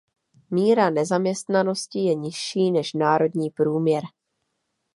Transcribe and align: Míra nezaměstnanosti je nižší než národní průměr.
Míra 0.49 0.89
nezaměstnanosti 0.89 1.99
je 1.99 2.15
nižší 2.15 2.71
než 2.71 2.93
národní 2.93 3.49
průměr. 3.49 4.03